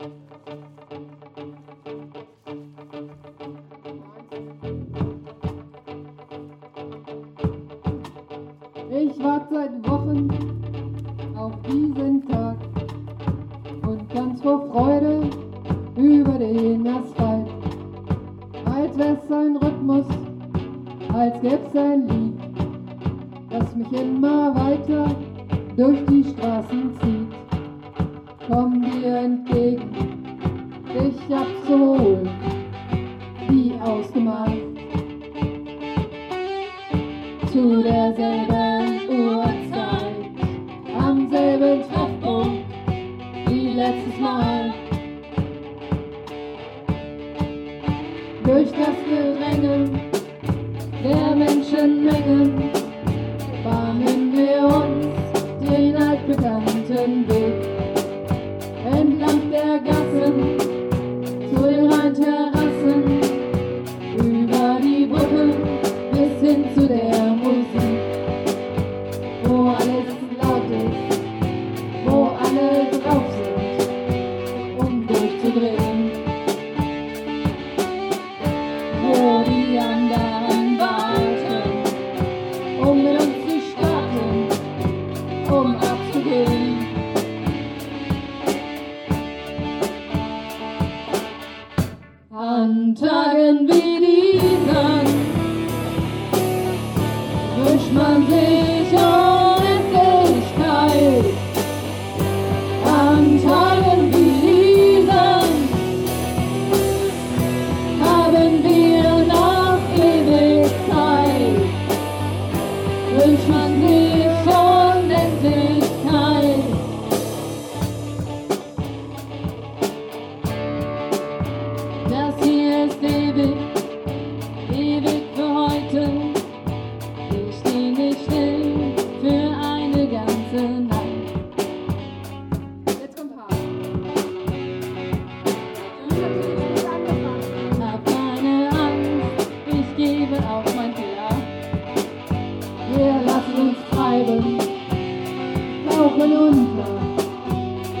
[0.00, 0.06] Ich
[9.24, 10.28] warte seit Wochen
[11.36, 12.56] auf diesen Tag
[13.82, 15.28] und ganz vor Freude
[15.96, 17.48] über den Asphalt.
[18.66, 20.06] Als wär's ein Rhythmus,
[21.12, 22.38] als gäb's ein Lied,
[23.50, 25.10] das mich immer weiter
[25.76, 26.97] durch die Straßen zieht.
[37.58, 40.14] Zu derselben Uhrzeit,
[40.96, 42.64] am selben Treffpunkt
[43.48, 44.72] wie letztes Mal.
[48.44, 49.90] Durch das Gedränge
[51.02, 52.70] der Menschenmengen
[53.64, 57.77] bahnen wir uns den altbekannten Weg
[92.94, 93.97] Tagen wie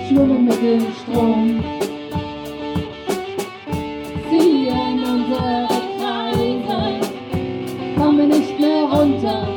[0.08, 1.64] schwimmen mit dem Strom.
[4.30, 7.00] Ziehen unsere Kreise,
[7.96, 9.48] kommen nicht mehr runter,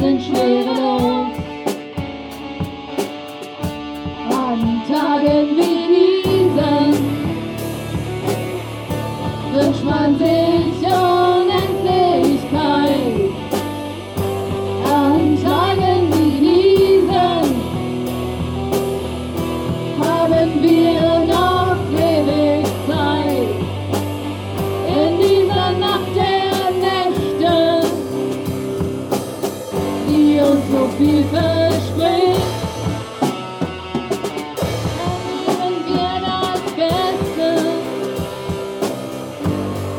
[0.00, 1.36] sind schwerelos.
[4.30, 6.13] An Tagen wie diesen
[30.98, 32.42] viel verspricht,
[35.46, 37.48] geben wir das Beste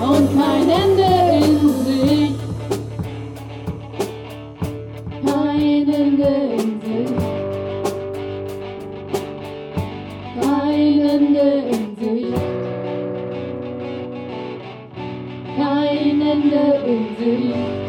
[0.02, 1.10] und kein Ende
[1.46, 2.40] in Sicht.
[5.26, 7.16] Kein Ende in Sicht.
[10.42, 12.42] Kein Ende in Sicht.
[15.58, 17.85] Kein Ende in Sicht.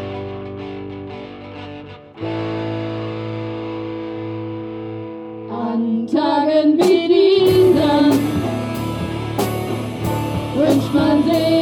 [11.23, 11.56] someday.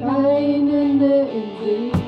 [0.00, 2.07] Weinende Insel.